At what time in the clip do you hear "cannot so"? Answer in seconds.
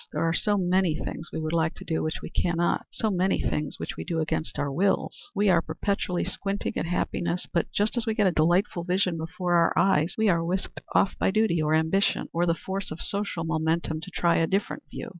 2.31-3.11